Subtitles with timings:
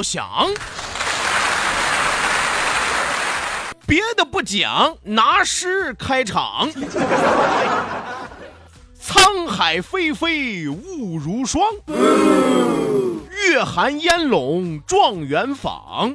[0.00, 0.26] 要响。
[3.86, 6.70] 别的不讲，拿诗开场。
[9.02, 16.12] 沧海飞飞雾如霜，月寒烟笼状元坊。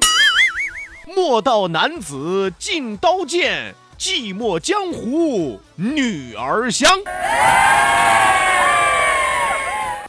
[1.14, 6.90] 莫道男子尽刀剑，寂寞江湖女儿香。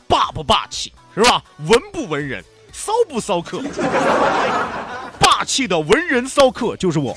[0.08, 0.92] 霸不霸气？
[1.14, 1.44] 是吧？
[1.68, 2.44] 文不文人，
[2.88, 3.62] 骚不骚客？
[5.20, 7.12] 霸气的文人骚客就是我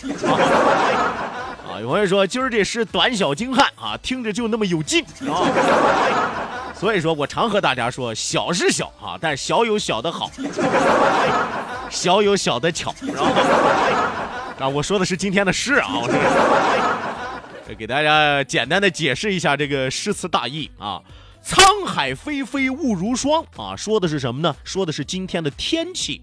[1.64, 1.78] 啊！
[1.80, 5.46] 有朋友说今儿这诗短小精悍啊，听着就那么有劲啊！
[6.74, 10.28] 所以说我常和大家说，小是小啊，但小有小的好，
[11.88, 13.28] 小有小的巧，是吧？
[14.58, 16.10] 啊，我说的是今天的诗啊，我
[17.68, 21.00] 是给大家简单的解释一下这个诗词大意啊。
[21.44, 24.54] 沧海飞飞雾如霜啊，说的是什么呢？
[24.62, 26.20] 说的是今天的天气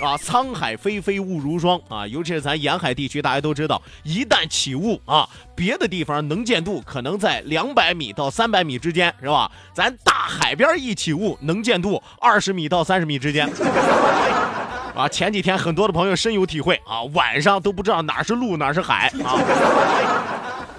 [0.00, 0.16] 啊。
[0.18, 9.50] 沧海飞飞雾如霜啊，尤其是咱沿海地区，大家都知道，一旦起雾啊，别的地方能见度可能在两百米到三百米之间，是吧？
[9.72, 13.48] 咱大海边一起雾，能见度二十米到三十米之间。
[14.94, 19.38] 啊，前几天很多的朋友深有体会啊，晚上都不知道哪是路哪是海啊。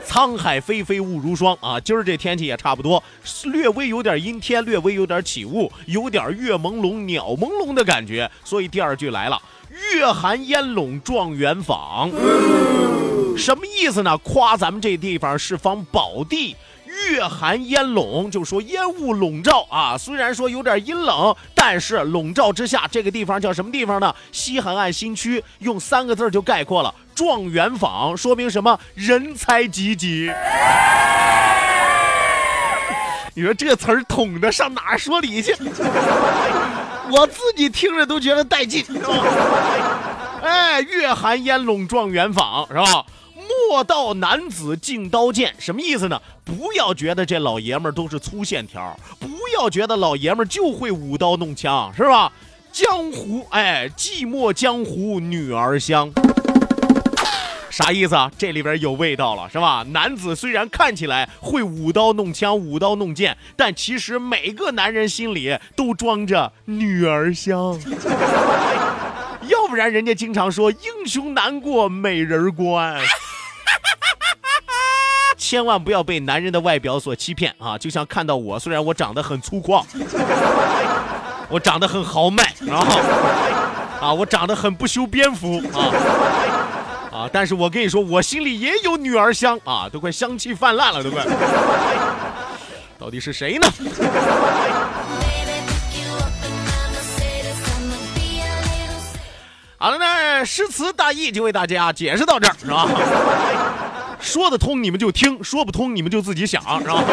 [0.06, 1.80] 沧海飞飞雾如霜啊！
[1.80, 3.04] 今儿这天气也差不多，
[3.46, 8.30] 略微有点阴天，略微有点起雾，有点月朦胧、鸟朦胧的感觉。
[8.44, 9.42] 所以第二句来了
[9.94, 12.10] ：“月寒烟笼状元坊”，
[13.36, 14.18] 什么意思呢？
[14.20, 16.56] 夸咱们这地方是方宝地。
[17.12, 19.98] 月寒烟笼，就说烟雾笼罩啊。
[19.98, 24.16] 虽然说有点阴冷，但是笼罩之下，这个地方叫什么地方呢？
[24.32, 26.96] 西海岸新区，用三个字就概括了。
[27.16, 28.80] 状元坊说明什么？
[28.94, 30.30] 人才济济。
[33.34, 35.56] 你说这词儿捅的上哪说理去？
[37.12, 38.84] 我自己听着都觉得带劲，
[40.42, 43.06] 哎，月寒烟笼状元坊，是吧？
[43.70, 46.20] 莫道男子劲刀剑，什么意思呢？
[46.44, 52.32] 不要觉得这老爷们儿都是粗线条，不要觉得老爷们儿就会舞刀弄枪，是吧？
[52.72, 56.12] 江湖，哎，寂寞江湖女儿香。
[57.75, 58.31] 啥意思啊？
[58.38, 59.86] 这里边有味道了，是吧？
[59.90, 67.78] 男子虽然看起来会舞刀弄枪、舞刀弄剑，但其实每个男人心里都装着女儿香。
[69.50, 72.97] 要不然人家经常说英雄难过美人关。
[75.38, 77.78] 千万不要被男人的外表所欺骗啊！
[77.78, 79.84] 就像看到我，虽然我长得很粗犷，
[81.50, 82.85] 我长得很豪迈，然后
[84.00, 85.91] 啊，我长得很不修边幅啊。
[87.16, 87.30] 啊！
[87.31, 91.26] 但是我跟你说，我心里也有女儿香啊，都快香气泛滥了，都快。
[93.00, 93.68] 到底是谁呢？
[99.78, 102.88] 好了，那诗词大意就为大家解释到这儿，是吧？
[104.20, 107.03] 说得通你们就听，说不通你们就自己想，是吧？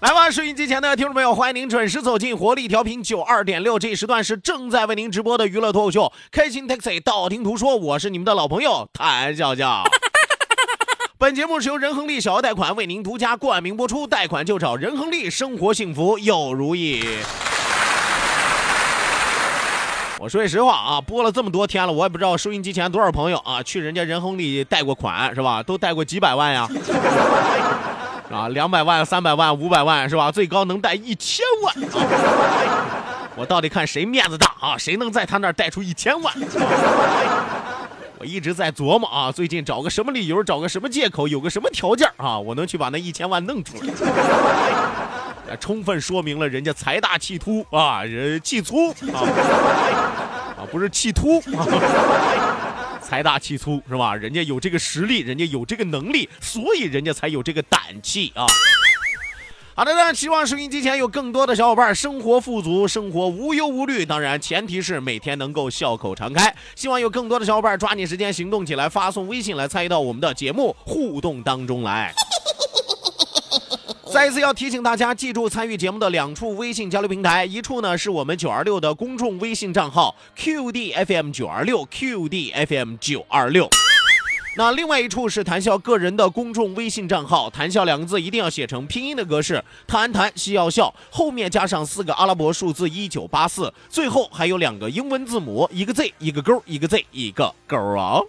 [0.00, 9.82] 来吧，收音机前的听众朋友，欢迎您准时走进活力调频九二点六，这一时段是正在为您直播的娱乐脱口秀《开心 Taxi》，道听途说，我是你们的老朋友谭笑笑。
[11.18, 17.04] 本节目是由仁恒利小额贷款为您独家冠名播出，贷款就找仁恒利，生活幸福又如意。
[20.20, 25.60] 我说句实话啊，播了这么多天了，我也不知道收音机前多少朋友啊，去人家仁恒利贷过款是吧？
[25.60, 26.68] 都贷过几百万呀。
[28.30, 30.30] 啊，两百万、三百万、五百万是吧？
[30.30, 31.74] 最高能贷一千万。
[33.36, 34.76] 我到底看谁面子大啊？
[34.76, 36.34] 谁能在他那儿贷出一千万？
[38.18, 49.22] 我一直在琢磨啊，最近找个什么理由，找个什么借口，有个什么条件啊，我能去把那一千万弄出来，充分说明了人家财大气粗啊，人气粗啊，
[50.58, 51.64] 啊不是气突啊，
[53.08, 54.14] 财大气粗是吧？
[54.14, 58.44] 人家有这个实力，人家有这个能力，所以人家才有这个胆气啊。
[59.74, 64.04] 好的那，希望收音机前有更多的小伙伴生活富足，生活无忧无虑。
[64.04, 66.54] 当然，前提是每天能够笑口常开。
[66.74, 72.12] 希望有更多的小伙伴抓紧时间行动起来，发送微信来参与到我们的节目互动当中来。
[74.12, 83.68] 再一次要提醒大家，记住参与节目的两处微信交流平台，一处呢是我们九二六的公众微信账号 QDFM 九二六 QDFM 九二六。
[84.56, 98.20] 那另外一处是谈笑个人的公众微信账号，谈笑两个字一定要写成拼音的格式，谈谈笑要笑，后面加上四个阿拉伯数字一九八四，最后还有两个英文字母，一个 Z 一个勾，一个 Z 一个勾啊。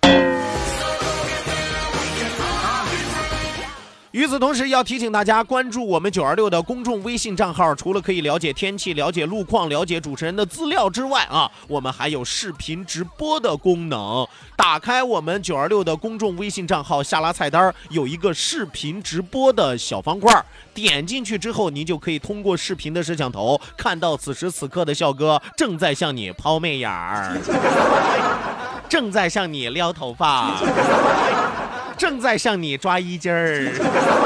[4.19, 7.73] 与此同时，要提醒大家关注我们九二六的公众微信账号。
[7.73, 14.27] 除了可以了解天气、了解路况、了解主持人的资料之外啊，我们还有视频直播的功能。
[14.57, 27.37] 打开我们九二六的公众微信账号，下拉菜单有一个视频直播的小方块，点进去之后，您就可以通过视频的摄像头看到此时此刻的笑哥正在向你抛媚眼儿，
[28.89, 30.57] 正在向你撩头发。
[31.99, 33.69] 正在向你抓衣襟儿，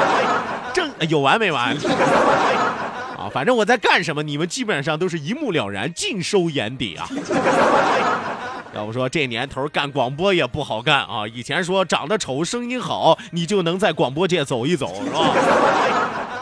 [0.71, 1.75] 正有完没完？
[3.17, 7.09] 啊，反正我在干什么，你们基本上都是一目了然，尽收眼底啊。
[8.75, 11.27] 要不说这年头干广播也不好干啊。
[11.33, 15.19] 以前说长得丑、声音好，你就能在广播界走一走，是吧？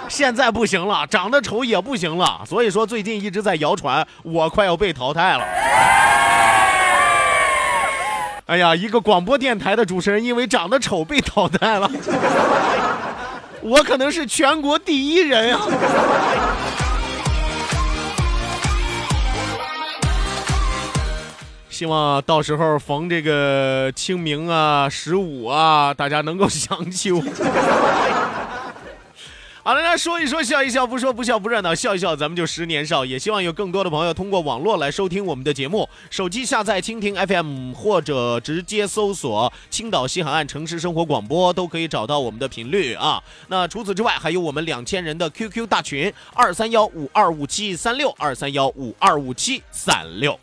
[0.09, 2.41] 现在不行了，长得丑也不行了。
[2.45, 5.45] 所以说最近一直在谣传我快要被淘汰了。
[8.51, 11.89] 哎呀，一个广播电台的主持人因为长得丑被淘汰了，
[13.63, 15.61] 我可能是全国第一人啊！
[21.69, 27.23] 希望到时候逢这个清明啊、十五啊，大家能够想起我。
[29.63, 33.05] 好了，那说一说，笑一笑，不说不笑不热闹，笑一笑，咱们就十年少。
[33.05, 43.21] 也希望有更多的朋友通过网络来收听我们的节目，手机下载蜻蜓 FM 或者直接搜索青岛西海岸城市生活广播，都可以找到我们的频率啊。
[43.49, 50.39] 那除此之外，还有我们两千人的 QQ 大群二三幺五二五七三六二三幺五二五七三六。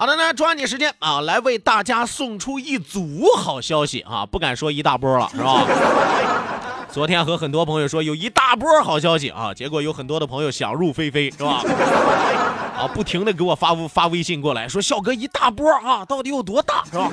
[0.00, 4.24] 好的呢，抓紧时间啊，来为大家送出一组好消息啊！
[4.24, 5.66] 不敢说一大波了，是吧？
[6.88, 11.64] 昨天和很多朋友说有一大波好消息啊，结果有很多的朋友想入非非，是吧？
[12.78, 17.10] 啊，不停的给我发发微信过来，说笑哥一大波啊，到底有多大，是吧？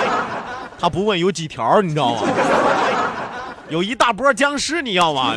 [0.80, 2.22] 他不问有几条，你知道吗？
[3.68, 5.34] 有一大波僵尸，你要吗？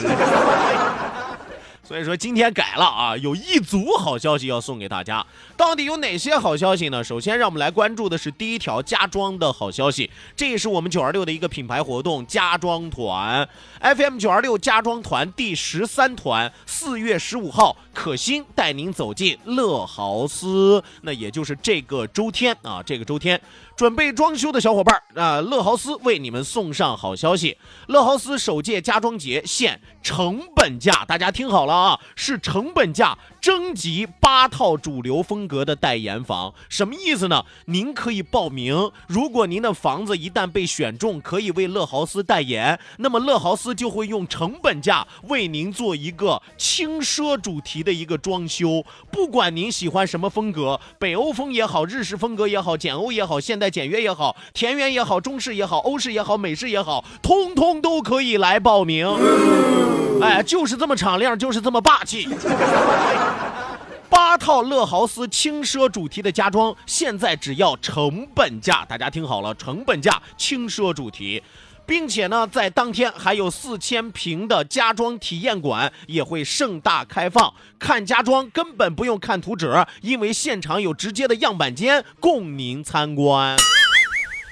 [1.89, 5.25] 所以说今天改了啊，有一组好消息要送给大家。
[5.57, 7.03] 到底有哪些好消息呢？
[7.03, 10.07] 首先，让我们来关注的是第一条家装的好消息。
[10.35, 13.49] 这也是我们九二六的一个品牌活动——家装团
[13.81, 20.83] FM 九二六家装团第十三团，四月十五号，可心带您走进乐豪斯。
[21.01, 23.41] 那也就是这个周天啊，这个周天。
[23.79, 27.57] 准备装修的小伙伴啊，乐豪斯为你们送上好消息。
[27.87, 33.17] 乐豪斯首届家装节现成本价，大家听好了啊，是成本价。
[33.41, 37.45] 征集八套主流风格的代言房，什么意思呢？
[37.65, 48.83] 您可以报名，如果您的房子一旦被选中，可以为乐豪斯代言，那么乐豪斯就会用成本价为您做一个轻奢主题的一个装修。
[49.09, 59.07] 不管您喜欢什么风格，北欧风也好，日式风格也好，简欧也好，现代简约也好，田园也好，中式也好，欧式也好，美式也好，通通都可以来报名。
[60.21, 62.27] 哎，就是这么敞亮，就是这么霸气。
[64.09, 71.41] 八套乐豪斯轻奢主题的家装，现在只要成本价，大家听好了，成本价轻奢主题，
[71.85, 77.53] 并且呢，在当天还有四千平的家装体验馆也会盛大开放。
[77.77, 83.55] 看家装根本不用看图纸，因为现场有直接的样板间供您参观。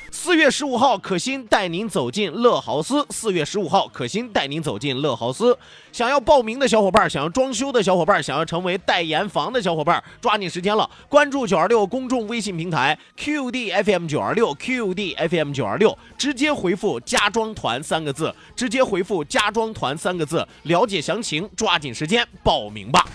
[0.09, 3.05] 四月十五号，可心带您走进乐豪斯。
[3.09, 5.57] 四月十五号，可心带您走进乐豪斯。
[5.91, 10.89] 想要报名的小伙伴，想要装修的小伙伴，想要成为代言房的小伙伴，抓紧时间了！
[11.09, 23.05] 关注九二六公众微信平台 QDFM 九二六 QDFM 九二六，直接回复“家装团”三个字，直接回复“家装团”三个字，了解详情，抓紧时间报名吧。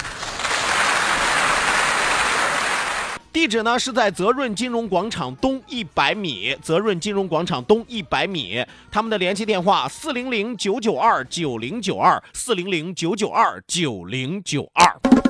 [3.33, 8.63] 地址呢是在泽润金融广场东一百米，泽润金融广场东一百米。
[8.91, 15.22] 他们的联系电话：四零零九九二九零九二，四零零九九二九零九二。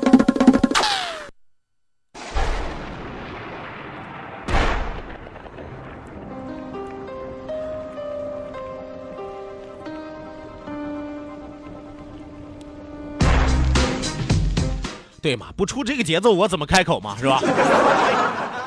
[15.22, 17.40] 对嘛，不出这个节奏，我怎么开口嘛，是吧？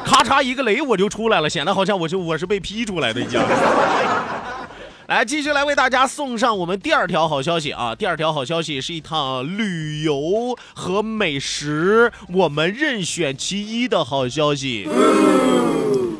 [0.06, 3.44] 咔嚓一个雷，我就出来了，显得好像我就我是被劈出来的一样。
[5.08, 7.94] 来，继续来为大家送上我们第二条好消息啊！
[7.94, 14.88] 第二条好消息是一趟旅游和美食，我们任选其一的好消息。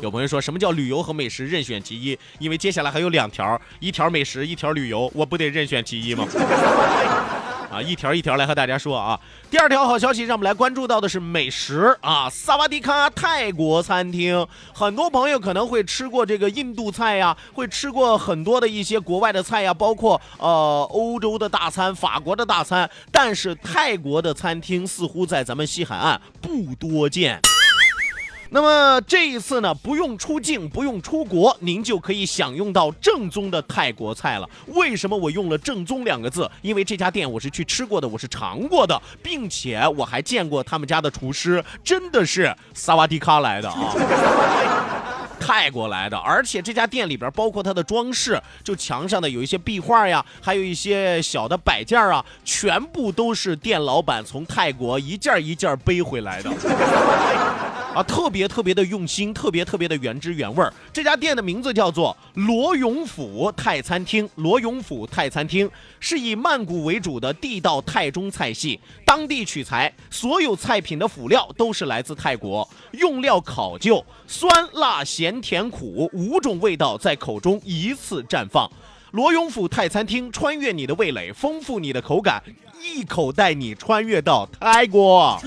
[0.02, 2.16] 有朋友说什么叫旅游和美食任选其一？
[2.38, 6.24] 因为接下来还有两条，一条美食，一条旅游，我不得任选其一吗？
[7.76, 9.20] 啊，一条一条来和大家说啊。
[9.50, 14.46] 第二条好消息，让我们来关注到的是美食啊，萨瓦迪卡泰国餐厅。
[14.72, 27.38] 很多朋友可能会吃过这个印度菜呀，会吃过很多的一些国外的菜呀，包括呃欧洲的大餐、法国的大餐，但是泰国的餐厅似乎在咱们西海岸不多见。
[28.50, 34.48] 那么这一次呢，不用出境，不用出国，您就可以享用到正宗的泰国菜了。
[34.68, 36.48] 为什么我用了“正宗”两个字？
[36.62, 43.92] 因为这家店我是去吃过的，我是尝过的，并且我还见过他们家的厨师，真的是萨瓦迪卡来的啊，
[45.40, 46.16] 泰国来的。
[46.16, 56.50] 而且这家店里边，包括它的装饰，就墙上的有一些壁画呀，还有一些小的摆件啊，全部都是店老板从泰国一件一件背回来的。
[57.96, 60.70] 啊，特别特别的用心，特别特别的原汁原味儿。
[60.92, 64.28] 这家店的名字叫做罗永府泰餐厅。
[64.34, 78.70] 罗永府泰餐厅是以曼谷为主的地道泰中菜系，当地取材，所有菜品的辅料都是来自泰国，用料考究，酸辣咸甜苦五种味道在口中一次绽放。
[79.12, 82.42] 罗永府泰餐厅穿越你的味蕾，丰富你的口感，
[82.84, 85.40] 一口带你穿越到泰国。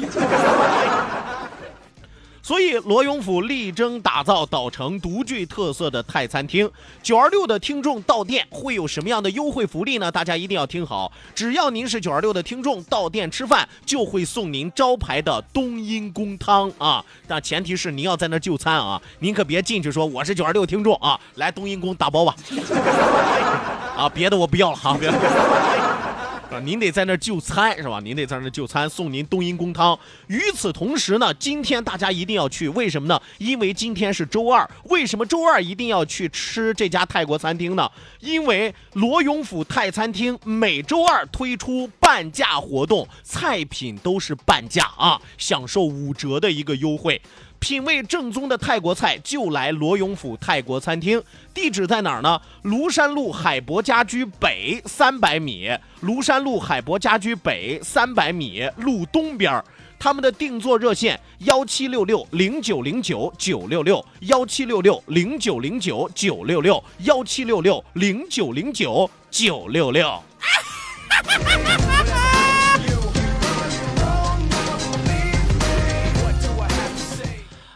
[2.50, 6.68] 所以罗永府力争打造岛城独具特色的泰餐厅。
[7.04, 10.12] 九二六的听众到店会有什么样的优惠福利呢？
[10.12, 17.06] 大家一定要听好，只要您是九二六的听众到店吃饭，就会送您招牌的冬阴功汤啊！
[17.28, 22.36] 但前提是您要在那儿就餐啊，您可别进去说我是九二六听众啊，来冬阴功打包吧。
[23.96, 25.08] 啊，别的我不要了哈，别。
[26.50, 28.00] 啊，您得在那儿就餐是吧？
[28.00, 29.98] 您得在那儿就餐，送您冬阴功汤。
[30.28, 33.22] 与此同时呢，今天大家一定要去，为什么呢？
[33.38, 34.68] 因为今天是周二。
[34.86, 37.88] 为什么周二一定要去吃这家泰国餐厅呢？
[38.20, 47.22] 因为罗永府泰餐厅每周二推出半价活动，菜品都是半价啊，享受五折的一个优惠。
[47.60, 51.22] 品味正宗的泰国菜，就来罗永府泰国餐厅。
[51.54, 52.40] 地址在哪儿呢？
[52.64, 55.70] 庐山路海博家居北三百米。
[56.02, 59.62] 庐山路海博家居北三百米路东边
[60.00, 70.24] 他们的订座热线：幺七六六零九零九九六六，幺七六六零九零九九六六，幺七六六零九零九九六六。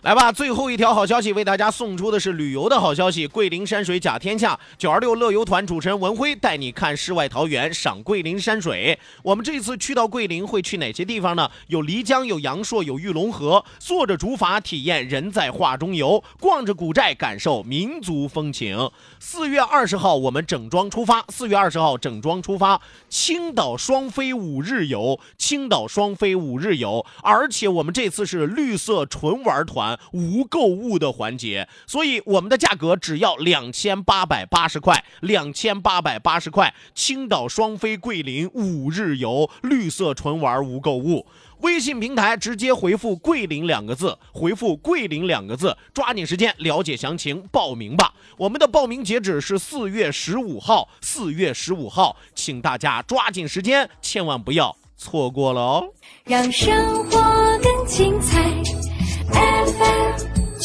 [0.03, 3.25] 来吧，最后一条好消息为大家送出的是旅游的好消息。
[3.25, 8.99] 桂林山水甲天下，九二六乐游团主持人文辉带你看世外桃源，赏桂林山水。
[9.23, 11.49] 我们这次去到桂林会去哪些地方呢？
[11.67, 13.63] 有漓江，有阳朔，有玉龙河。
[13.79, 18.91] 坐着竹筏体验人在画中游，逛着古寨感受民族风情。
[19.21, 21.23] 四月二十号我们整装出发。
[21.29, 27.05] 四月二十号整装出发，青岛双飞五日游，青岛双飞五日游。
[27.21, 29.92] 而且我们这次是绿色纯玩团。
[30.11, 36.73] 无购物的环节，所以我们的价格只要两千八百八十块，两千八百八十块。
[36.93, 41.25] 青岛双飞桂林五日游，绿色纯玩无购物。
[41.59, 48.13] 微信平台直接回复“桂林”两个字，回复“桂林”两个字，抓紧时间了解详情，报名吧。
[48.35, 55.85] 我们的报名截止是四月十五号，四月十五号，请大家抓紧时间，千万不要错过了哦。
[56.25, 57.21] 让生活
[57.59, 58.72] 更精彩。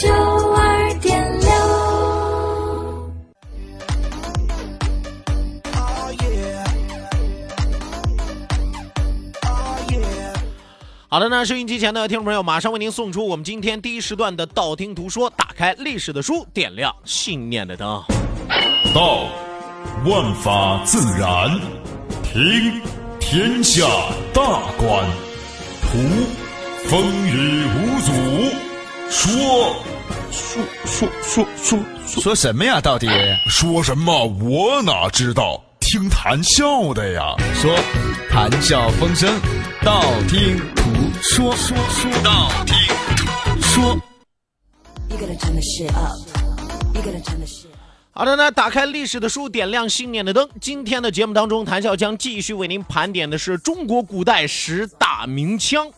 [0.01, 1.51] 九二点六。
[11.09, 18.01] 好的，那收音机前的听众朋友，马上为您送出我们今天第一时段的《道听途说》，打开历史的书，点亮信念的灯。
[18.95, 19.25] 道，
[20.07, 21.59] 万法自然；
[22.23, 22.81] 听，
[23.19, 23.85] 天下
[24.33, 25.05] 大观；
[25.83, 25.99] 图，
[26.87, 28.13] 风雨无阻；
[29.11, 29.75] 说。
[30.31, 32.81] 说说说说说什么呀？
[32.81, 33.09] 到底
[33.49, 34.27] 说什么？
[34.27, 35.63] 我哪知道？
[35.81, 37.35] 听谈笑的呀。
[37.55, 37.75] 说，
[38.29, 39.33] 谈笑风生，
[39.83, 40.85] 道听途
[41.23, 42.75] 说，说说道听
[43.17, 43.99] 途说。
[48.13, 50.49] 好的呢，打开历史的书，点亮信念的灯。
[50.61, 55.89] 今天的节目当中，谈笑将继续为您盘点的是中国古代十大名枪。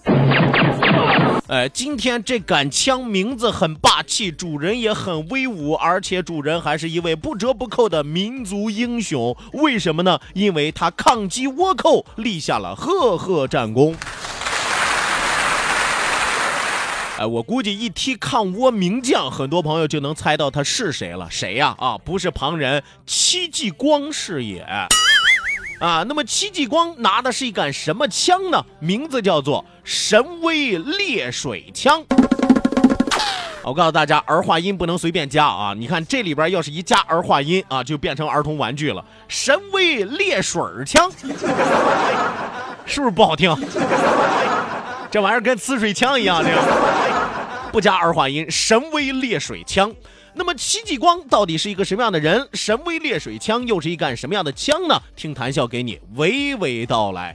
[1.48, 9.36] 呃，今天这杆枪名字很霸气，主人也很威武，而且主人还是一位不折不扣的民族英雄。
[9.54, 10.20] 为什么呢？
[10.32, 13.96] 因为他抗击倭寇立下了赫赫战功。
[17.18, 21.26] 哎，我估计一提抗倭名将，很多朋友就能猜到他是谁了。
[21.30, 21.74] 谁呀？
[21.78, 24.64] 啊，不是旁人，戚继光是也。
[25.80, 28.62] 啊，那么戚继光拿的是一杆什么枪呢？
[28.80, 32.04] 名字叫做神威烈水枪。
[33.62, 35.72] 我告诉大家，儿化音不能随便加啊！
[35.74, 39.02] 你看这里边要是一加儿化音啊，就变成儿童玩具了。
[39.26, 41.10] 神威烈水枪，
[42.84, 43.56] 是不是不好听？
[45.10, 46.62] 这玩意儿跟呲水枪一样，这个
[47.72, 49.90] 不加儿化音，神威烈水枪。
[50.40, 52.48] 那么戚继光到底是一个什么样的人？
[52.54, 54.98] 神威烈水枪又是一杆什么样的枪呢？
[55.14, 57.34] 听谈笑给你娓娓道来。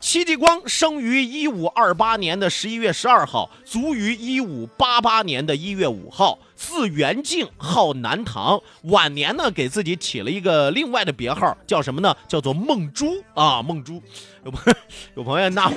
[0.00, 8.60] 戚继光生于一五二八年的十一月十二号，卒于一五八八年的一月五号，字元敬，号南唐。
[8.82, 12.16] 晚年呢，给自己起了一个另外的别号，叫什么呢？
[12.26, 14.02] 叫做梦珠啊，梦珠。
[14.44, 14.74] 有朋友
[15.14, 15.70] 有朋友那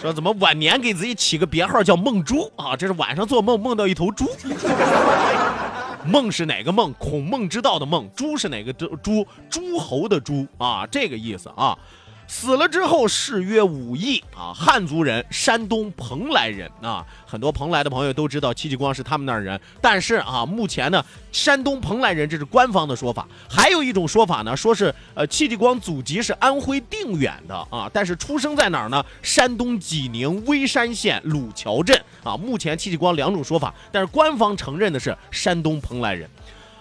[0.00, 2.74] 说怎么晚年给自己起个别号叫梦猪啊？
[2.74, 4.26] 这是晚上做梦梦到一头猪。
[6.06, 6.90] 梦是哪个梦？
[6.94, 8.08] 孔孟之道的梦。
[8.16, 9.26] 猪是哪个猪？
[9.50, 11.76] 诸侯的猪啊，这个意思啊。
[12.30, 19.60] 死了之后谥曰武义啊，汉族人，山东蓬莱人啊，很多蓬莱的朋友都知道戚继光是他们那儿人。
[19.80, 29.04] 但是啊，目前呢，山东蓬莱人这是官方的说法，还有一种说法呢，说是呃戚继光祖籍是安徽定远的啊，但是出生在哪儿呢？
[29.22, 32.36] 山东济宁微山县鲁桥镇啊。
[32.36, 36.30] 目前戚继光两种说法，但是官方承认的是山东蓬莱人。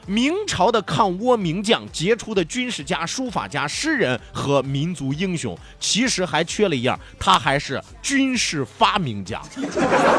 [0.06, 9.40] 明朝的抗倭名将，杰出的军事家、书法家、诗人和民族英雄，其实还缺了一样，他还是军事发明家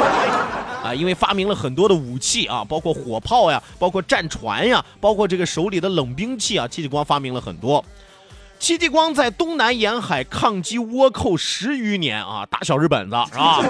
[0.84, 0.94] 啊！
[0.94, 7.84] 因为发明了很多的武器啊，包括火炮呀，包括战船呀，包括这个手里的冷兵器啊，戚继光发明了很多。
[8.58, 13.62] 戚继光在东南沿海抗击倭寇十余年啊，打小日本子是吧？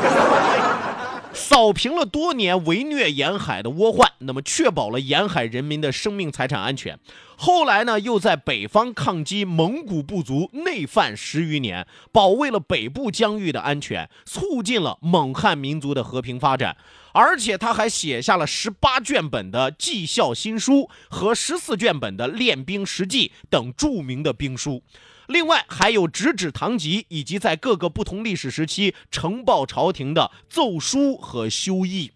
[1.32, 6.98] 扫平了多年围虐沿海的倭患，那么确保了沿海人民的生命财产安全。
[7.36, 16.76] 后来呢，又在北方抗击蒙古部族内犯十余年，保卫了北部疆域的安全，促进了蒙汉民族的和平发展。
[17.12, 24.82] 而且他还写下了十八卷本的纪效新书和十四卷本的练兵实记等著名的兵书。
[25.30, 32.10] 另外还有直指堂吉，以及在各个不同历史时期呈报朝廷的奏书和修议。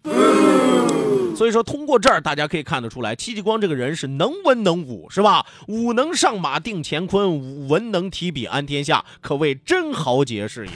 [1.35, 5.45] 所以说，通过这儿大家可以看得出来，戚继光这个人是能文能武，是吧？
[5.67, 10.71] 武能上马定乾坤，武文能提笔安天下，可谓真豪杰是也。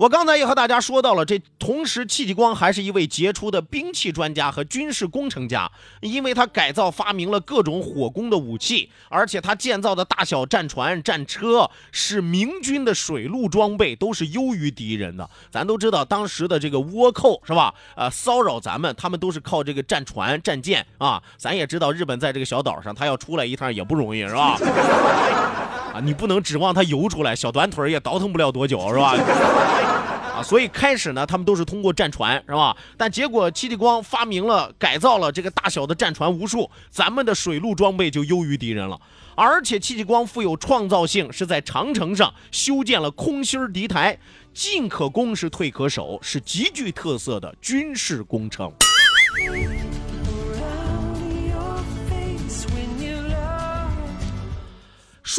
[0.00, 15.28] 我刚才也和大家说到了，这同时戚继光还是一位杰出的兵器专家和军事工程家，因为他改造发明了各种火攻的武器，而且他建造的大小战船、战车，使明军的水陆装备都是优于敌人的。
[15.50, 17.74] 咱都知道，当时的这个倭寇是吧？
[17.94, 21.22] 呃，骚扰咱们，他们都是靠这个战船、战舰啊。
[21.36, 24.56] 咱也知道，日本在这个小岛上，他要出来一趟也不容易，是吧？
[25.92, 29.16] 啊，你不能指望他游出来，小短腿儿也倒腾不了多久，是吧？
[30.36, 32.76] 啊，所以开始呢，他们都是通过战船，是吧？
[32.96, 39.00] 但结果戚继光发明了、改造了这个大小的战船无数，咱们的水陆装备就优于敌人了。
[39.34, 44.16] 而且戚继光富有创造性，是在长城上修建了空心敌台，
[44.54, 48.72] 进可攻，是退可守，是极具特色的军事工程。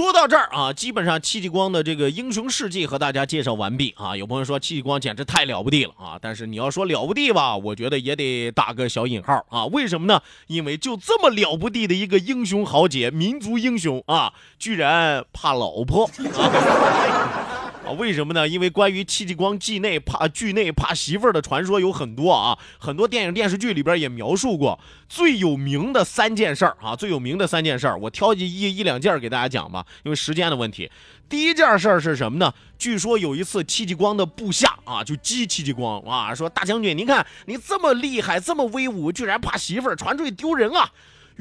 [0.02, 4.18] 说到这儿啊，基本上戚继光的这个英雄事迹和大家介绍完毕啊。
[4.18, 9.68] 有朋友说戚继光简直太了不地了啊，但是你要说了不地吧，我觉得也得打个小引号啊。
[9.68, 10.20] 为什么呢？
[10.48, 17.61] 因为就这么了不地的一个英雄豪杰、民族英雄啊，居然怕老婆啊。
[17.84, 18.48] 啊，为什么呢？
[18.48, 24.80] 因为关于戚继光惧内怕惧内怕媳妇儿的传说有很多啊，很多电影电视剧里边也描述过。
[25.10, 30.90] 最有名的三件事儿啊，最有名的三件事儿，我挑一一两件给大家讲吧，因为时间的问题。
[31.28, 32.54] 第一件事儿是什么呢？
[32.78, 40.92] 据说有一次戚继光的部下啊，就激戚继光啊，说大将军，您看你这么厉害，这么威武，居然怕媳妇儿，传出去丢人啊。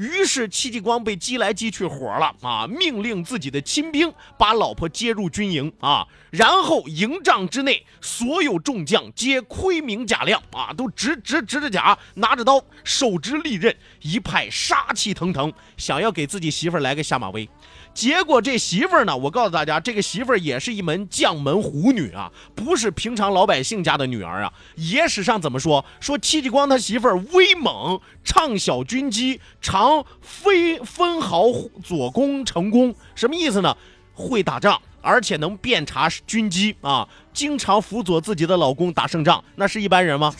[0.01, 2.65] 于是戚继光被激来激去火了啊！
[2.65, 17.47] 命令自己的亲兵把老婆接入军营啊，然后营帐之内所有众将皆盔明甲亮啊，都直直直着甲，拿着刀，手执利刃，一派杀气腾腾，想要给自己媳妇来个下马威。
[17.93, 24.53] 结果这媳妇儿呢，我告诉大家，这个媳妇儿也是一门将门虎女啊，不是平常老百姓家的女儿啊。
[24.75, 25.83] 野史上怎么说？
[25.99, 31.45] 说戚继光他媳妇儿威猛，畅晓军机，常飞分毫
[31.83, 32.95] 左攻成功。
[33.13, 33.75] 什么意思呢？
[34.13, 39.43] 会打仗，而且能遍察军机啊，经常辅佐自己的老公打胜仗。
[39.55, 40.33] 那是一般人吗？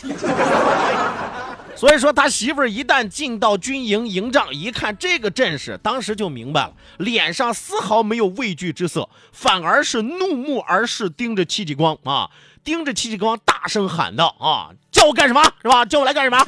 [1.81, 12.29] 所以说，他媳妇儿一旦进到军营营帐，一看这个阵势，当时就明白了，脸上丝毫没有畏惧之色，反而是怒目而视，盯着戚继光啊，
[12.63, 15.43] 盯着戚继光，大声喊道：“啊，叫我干什么？
[15.63, 15.83] 是吧？
[15.83, 16.45] 叫我来干什么？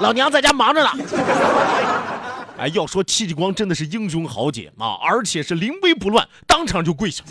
[0.00, 0.90] 老娘在家忙着呢。”
[2.58, 7.22] 哎，要说戚继光真的是英雄豪杰啊，而且是临危不乱，当场就跪下。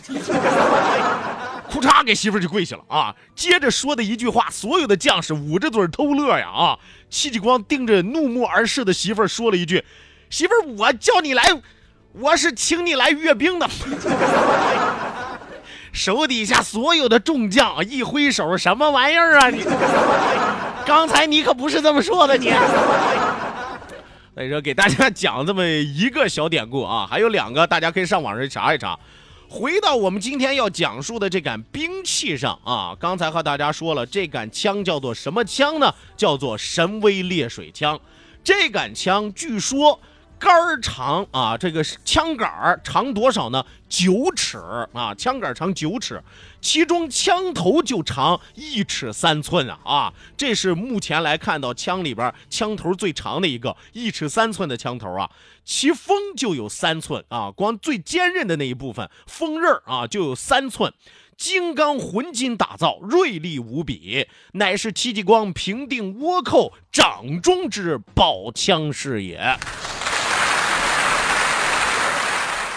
[1.73, 3.15] 哭嚓，给媳妇儿就跪下了啊！
[3.33, 6.77] 接着说的一句话，所有的将士捂着嘴偷乐呀啊！
[7.09, 9.83] 戚继光盯着怒目而视的媳妇儿说了一句
[10.29, 11.43] ：“媳妇儿，我叫你来，
[12.11, 13.67] 我是请你来阅兵的。
[15.91, 19.63] ”手底下所有的众将一挥手：“什么玩意儿啊你？
[20.85, 22.51] 刚才你可不是这么说的你。”
[24.35, 28.99] 所以说，给大家讲这么一个小典故啊，还有两个，大家可以上网上查一查。
[29.53, 35.93] 回到我们今天要讲述的这杆兵器上啊，刚才和大家说了，这杆枪叫做什么枪呢？
[36.17, 37.99] 叫做神威烈水枪。
[38.43, 39.99] 这杆枪据说。
[40.43, 43.65] 杆儿长啊，这个枪杆儿长多少呢？
[43.87, 44.57] 九尺
[44.91, 46.21] 啊，枪杆儿长九尺，
[46.59, 50.13] 其中枪头就长一尺三寸啊啊！
[50.35, 55.31] 这是目前来看到枪里边枪头最长的一个一尺三寸的枪头啊，
[55.63, 60.91] 其锋就有三寸啊，光最坚韧的那一部分锋刃啊就有三寸，
[61.37, 69.57] 金刚混金打造，锐利无比，乃是戚继光平定倭寇掌中之宝枪是也。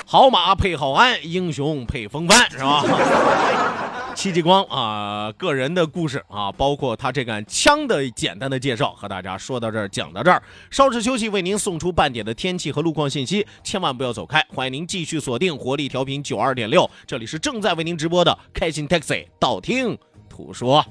[0.08, 2.84] 好马配好鞍，英雄配风帆，是吧？
[4.14, 10.40] 戚继光啊，个人的故事啊，包括他这杆枪的简单的介绍，和大家说到这儿，讲到这儿，
[10.70, 19.98] 稍事休息，为您送出半点的天气和路况信息，千万不要走开，欢迎您继续锁定活力调频九二点六，这里是正在为您直播的开心 Taxi，道听
[20.30, 20.86] 途说。